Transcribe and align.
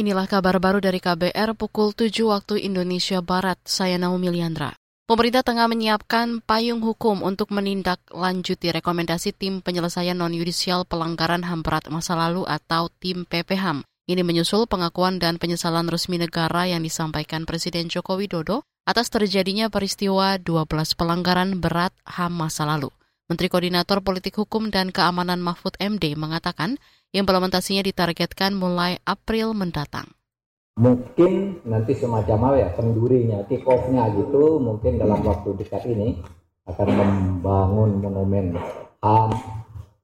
Inilah 0.00 0.24
kabar 0.24 0.56
baru 0.56 0.80
dari 0.80 1.04
KBR 1.04 1.52
pukul 1.52 1.92
7 1.92 2.08
waktu 2.24 2.64
Indonesia 2.64 3.20
Barat. 3.20 3.60
Saya 3.68 4.00
Naomi 4.00 4.32
Liandra. 4.32 4.72
Pemerintah 5.04 5.44
tengah 5.44 5.68
menyiapkan 5.68 6.40
payung 6.48 6.80
hukum 6.80 7.20
untuk 7.20 7.52
menindaklanjuti 7.52 8.72
rekomendasi 8.72 9.36
Tim 9.36 9.60
Penyelesaian 9.60 10.16
Non-Yudisial 10.16 10.88
Pelanggaran 10.88 11.44
HAM 11.44 11.60
Berat 11.60 11.92
Masa 11.92 12.16
Lalu 12.16 12.48
atau 12.48 12.88
Tim 13.04 13.28
PPHAM. 13.28 13.84
Ini 14.08 14.24
menyusul 14.24 14.64
pengakuan 14.64 15.20
dan 15.20 15.36
penyesalan 15.36 15.84
resmi 15.92 16.16
negara 16.16 16.64
yang 16.64 16.80
disampaikan 16.80 17.44
Presiden 17.44 17.92
Joko 17.92 18.16
Widodo 18.16 18.64
atas 18.88 19.12
terjadinya 19.12 19.68
peristiwa 19.68 20.40
12 20.40 20.96
pelanggaran 20.96 21.60
berat 21.60 21.92
HAM 22.08 22.32
masa 22.32 22.64
lalu. 22.64 22.88
Menteri 23.28 23.52
Koordinator 23.52 24.00
Politik 24.00 24.40
Hukum 24.40 24.72
dan 24.72 24.88
Keamanan 24.88 25.44
Mahfud 25.44 25.76
MD 25.76 26.16
mengatakan 26.16 26.80
Implementasinya 27.12 27.84
ditargetkan 27.84 28.56
mulai 28.56 28.96
April 29.04 29.52
mendatang. 29.52 30.08
Mungkin 30.80 31.60
nanti 31.68 31.92
semacam 31.92 32.48
apa 32.48 32.56
ya, 32.56 32.68
pendurinya, 32.72 33.44
kick 33.44 33.68
off-nya 33.68 34.08
gitu, 34.16 34.56
mungkin 34.56 34.96
dalam 34.96 35.20
waktu 35.20 35.52
dekat 35.60 35.84
ini 35.92 36.24
akan 36.64 36.88
membangun 36.88 38.00
monumen 38.00 38.56
HAM, 39.04 39.28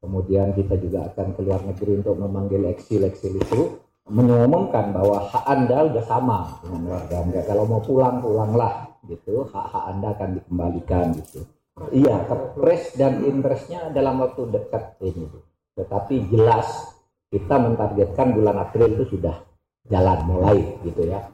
kemudian 0.04 0.52
kita 0.52 0.76
juga 0.76 1.08
akan 1.08 1.32
ke 1.32 1.40
luar 1.40 1.64
negeri 1.64 2.04
untuk 2.04 2.20
memanggil 2.20 2.68
eksil-eksil 2.76 3.40
itu, 3.40 3.80
mengumumkan 4.12 4.92
bahwa 4.92 5.32
hak 5.32 5.48
Anda 5.48 5.88
sudah 5.88 6.04
sama 6.04 6.60
dengan 6.60 6.92
warga 6.92 7.24
Anda. 7.24 7.40
Kalau 7.48 7.64
mau 7.64 7.80
pulang, 7.80 8.20
pulanglah 8.20 9.00
gitu, 9.08 9.48
hak-hak 9.48 9.84
Anda 9.96 10.12
akan 10.12 10.28
dikembalikan 10.44 11.16
gitu. 11.24 11.48
Iya, 11.88 12.28
kepres 12.28 12.92
dan 13.00 13.24
impresnya 13.24 13.88
dalam 13.96 14.20
waktu 14.20 14.44
dekat 14.52 15.00
ini. 15.00 15.24
Tetapi 15.72 16.28
jelas 16.28 16.97
kita 17.28 17.56
mentargetkan 17.60 18.32
bulan 18.32 18.56
April 18.60 18.96
itu 18.96 19.16
sudah 19.16 19.44
jalan 19.88 20.18
mulai 20.24 20.58
gitu 20.84 21.04
ya. 21.08 21.28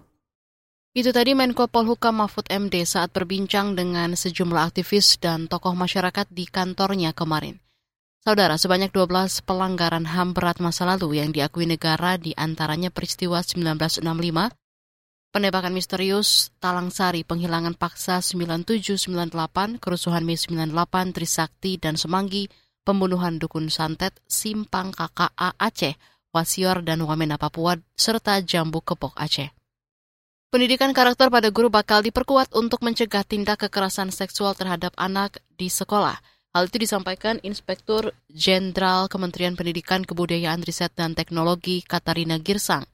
Itu 0.95 1.11
tadi 1.11 1.35
Menko 1.35 1.67
Polhukam 1.67 2.23
Mahfud 2.23 2.47
MD 2.47 2.87
saat 2.87 3.11
berbincang 3.11 3.75
dengan 3.75 4.15
sejumlah 4.15 4.71
aktivis 4.71 5.19
dan 5.19 5.51
tokoh 5.51 5.75
masyarakat 5.75 6.31
di 6.31 6.47
kantornya 6.47 7.11
kemarin. 7.11 7.59
Saudara, 8.23 8.55
sebanyak 8.57 8.95
12 8.95 9.43
pelanggaran 9.43 10.07
HAM 10.07 10.33
berat 10.39 10.63
masa 10.63 10.87
lalu 10.87 11.19
yang 11.19 11.35
diakui 11.35 11.67
negara 11.67 12.15
di 12.17 12.33
antaranya 12.39 12.95
peristiwa 12.95 13.43
1965, 13.43 14.55
penembakan 15.35 15.75
misterius 15.75 16.55
Talang 16.63 16.95
Sari, 16.95 17.27
penghilangan 17.27 17.75
paksa 17.77 18.23
9798, 18.23 19.83
kerusuhan 19.83 20.23
Mei 20.25 20.39
98, 20.39 21.11
Trisakti, 21.11 21.77
dan 21.77 21.99
Semanggi, 21.99 22.49
pembunuhan 22.85 23.41
dukun 23.41 23.73
santet 23.73 24.13
Simpang 24.29 24.93
KKA 24.93 25.57
Aceh, 25.57 25.97
Wasior 26.31 26.85
dan 26.85 27.01
Wamena 27.03 27.41
Papua, 27.41 27.81
serta 27.97 28.45
Jambu 28.45 28.85
Kepok 28.85 29.17
Aceh. 29.17 29.51
Pendidikan 30.53 30.95
karakter 30.95 31.35
pada 31.35 31.51
guru 31.51 31.67
bakal 31.67 32.07
diperkuat 32.07 32.55
untuk 32.55 32.87
mencegah 32.87 33.27
tindak 33.27 33.67
kekerasan 33.67 34.15
seksual 34.15 34.55
terhadap 34.55 34.95
anak 34.95 35.43
di 35.59 35.67
sekolah. 35.67 36.15
Hal 36.55 36.71
itu 36.71 36.79
disampaikan 36.79 37.43
Inspektur 37.43 38.15
Jenderal 38.31 39.11
Kementerian 39.11 39.59
Pendidikan, 39.59 40.07
Kebudayaan, 40.07 40.63
Riset, 40.63 40.95
dan 40.95 41.19
Teknologi 41.19 41.83
Katarina 41.83 42.39
Girsang. 42.39 42.87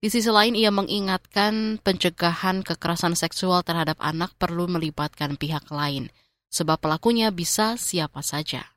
Di 0.00 0.08
sisi 0.08 0.32
lain, 0.32 0.56
ia 0.56 0.72
mengingatkan 0.72 1.76
pencegahan 1.84 2.64
kekerasan 2.64 3.12
seksual 3.12 3.60
terhadap 3.60 4.00
anak 4.00 4.32
perlu 4.40 4.64
melibatkan 4.64 5.36
pihak 5.36 5.68
lain, 5.68 6.08
sebab 6.48 6.80
pelakunya 6.80 7.28
bisa 7.28 7.76
siapa 7.76 8.24
saja 8.24 8.73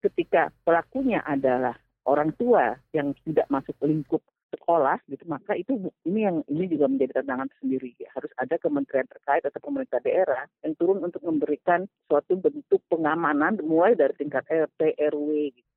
ketika 0.00 0.50
pelakunya 0.64 1.20
adalah 1.22 1.76
orang 2.08 2.32
tua 2.34 2.76
yang 2.96 3.12
tidak 3.24 3.46
masuk 3.52 3.76
lingkup 3.84 4.24
sekolah 4.50 4.98
gitu 5.06 5.22
maka 5.30 5.54
itu 5.54 5.78
ini 6.02 6.26
yang 6.26 6.42
ini 6.50 6.66
juga 6.66 6.90
menjadi 6.90 7.22
tantangan 7.22 7.50
sendiri 7.62 7.94
harus 8.10 8.32
ada 8.34 8.58
kementerian 8.58 9.06
terkait 9.06 9.46
atau 9.46 9.60
pemerintah 9.62 10.02
daerah 10.02 10.42
yang 10.66 10.74
turun 10.74 10.98
untuk 11.06 11.22
memberikan 11.22 11.86
suatu 12.10 12.34
bentuk 12.34 12.82
pengamanan 12.90 13.62
mulai 13.62 13.94
dari 13.94 14.10
tingkat 14.18 14.42
RT 14.50 14.98
RW 14.98 15.54
gitu. 15.54 15.70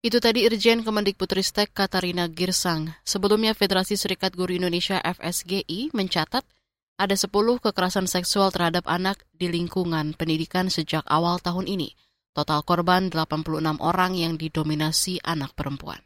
Itu 0.00 0.16
tadi 0.16 0.48
Irjen 0.48 0.80
Kemendikbudristek 0.80 1.76
Katarina 1.76 2.24
Girsang. 2.24 2.96
Sebelumnya 3.04 3.52
Federasi 3.52 4.00
Serikat 4.00 4.32
Guru 4.32 4.56
Indonesia 4.56 4.96
FSGI 4.96 5.92
mencatat 5.92 6.40
ada 6.96 7.12
10 7.12 7.28
kekerasan 7.60 8.08
seksual 8.08 8.48
terhadap 8.48 8.88
anak 8.88 9.20
di 9.36 9.52
lingkungan 9.52 10.16
pendidikan 10.16 10.72
sejak 10.72 11.04
awal 11.04 11.36
tahun 11.36 11.68
ini. 11.68 11.92
Total 12.30 12.62
korban 12.62 13.10
86 13.10 13.82
orang 13.82 14.12
yang 14.14 14.38
didominasi 14.38 15.18
anak 15.26 15.52
perempuan. 15.58 15.98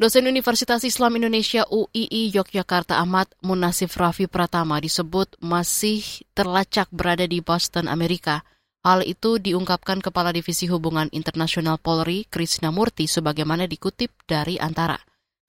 Dosen 0.00 0.24
Universitas 0.24 0.80
Islam 0.88 1.20
Indonesia 1.20 1.68
UII 1.68 2.32
Yogyakarta 2.32 2.96
Ahmad 2.96 3.28
Munasif 3.44 4.00
Rafi 4.00 4.24
Pratama 4.24 4.80
disebut 4.80 5.36
masih 5.44 6.00
terlacak 6.32 6.88
berada 6.88 7.28
di 7.28 7.44
Boston, 7.44 7.84
Amerika. 7.84 8.40
Hal 8.80 9.04
itu 9.04 9.36
diungkapkan 9.36 10.00
Kepala 10.00 10.32
Divisi 10.32 10.64
Hubungan 10.72 11.12
Internasional 11.12 11.76
Polri, 11.76 12.24
Krishna 12.32 12.72
Murti, 12.72 13.04
sebagaimana 13.04 13.68
dikutip 13.68 14.08
dari 14.24 14.56
Antara. 14.56 14.96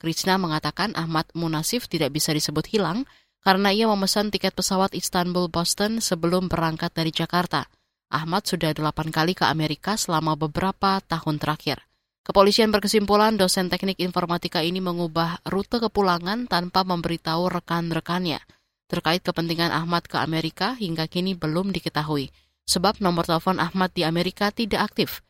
Krishna 0.04 0.36
mengatakan 0.36 1.00
Ahmad 1.00 1.32
Munasif 1.32 1.88
tidak 1.88 2.12
bisa 2.12 2.36
disebut 2.36 2.68
hilang 2.76 3.08
karena 3.40 3.72
ia 3.72 3.88
memesan 3.88 4.36
tiket 4.36 4.52
pesawat 4.52 4.92
Istanbul-Boston 4.92 6.04
sebelum 6.04 6.52
berangkat 6.52 6.92
dari 6.92 7.16
Jakarta. 7.16 7.72
Ahmad 8.12 8.44
sudah 8.44 8.76
delapan 8.76 9.10
kali 9.10 9.32
ke 9.32 9.48
Amerika 9.48 9.96
selama 9.96 10.36
beberapa 10.36 11.00
tahun 11.08 11.40
terakhir. 11.40 11.82
Kepolisian 12.22 12.70
berkesimpulan 12.70 13.34
dosen 13.34 13.72
teknik 13.72 13.98
informatika 13.98 14.62
ini 14.62 14.78
mengubah 14.78 15.42
rute 15.50 15.82
kepulangan 15.82 16.46
tanpa 16.46 16.86
memberitahu 16.86 17.50
rekan-rekannya. 17.50 18.38
Terkait 18.86 19.26
kepentingan 19.26 19.74
Ahmad 19.74 20.06
ke 20.06 20.22
Amerika 20.22 20.78
hingga 20.78 21.10
kini 21.10 21.34
belum 21.34 21.74
diketahui, 21.74 22.30
sebab 22.70 23.02
nomor 23.02 23.26
telepon 23.26 23.58
Ahmad 23.58 23.96
di 23.98 24.06
Amerika 24.06 24.54
tidak 24.54 24.94
aktif. 24.94 25.26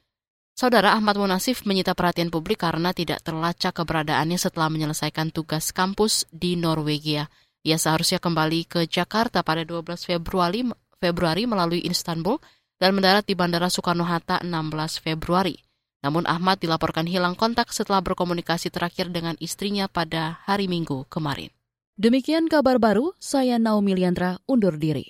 Saudara 0.52 0.92
Ahmad 0.92 1.16
Munasif 1.16 1.64
menyita 1.64 1.96
perhatian 1.96 2.28
publik 2.28 2.60
karena 2.60 2.92
tidak 2.92 3.24
terlacak 3.24 3.72
keberadaannya 3.72 4.36
setelah 4.36 4.68
menyelesaikan 4.68 5.32
tugas 5.32 5.72
kampus 5.72 6.28
di 6.28 6.60
Norwegia. 6.60 7.32
Ia 7.64 7.80
seharusnya 7.80 8.20
kembali 8.20 8.68
ke 8.68 8.84
Jakarta 8.84 9.48
pada 9.48 9.64
12 9.64 10.04
Februari, 10.04 10.68
Februari 11.00 11.48
melalui 11.48 11.82
Istanbul 11.88 12.36
dan 12.82 12.98
mendarat 12.98 13.30
di 13.30 13.38
Bandara 13.38 13.70
Soekarno-Hatta 13.70 14.42
16 14.42 15.06
Februari. 15.06 15.62
Namun 16.02 16.26
Ahmad 16.26 16.58
dilaporkan 16.58 17.06
hilang 17.06 17.38
kontak 17.38 17.70
setelah 17.70 18.02
berkomunikasi 18.02 18.74
terakhir 18.74 19.14
dengan 19.14 19.38
istrinya 19.38 19.86
pada 19.86 20.42
hari 20.50 20.66
Minggu 20.66 21.06
kemarin. 21.06 21.54
Demikian 21.94 22.50
kabar 22.50 22.82
baru, 22.82 23.14
saya 23.22 23.62
Naomi 23.62 23.94
Liandra 23.94 24.42
undur 24.50 24.82
diri. 24.82 25.06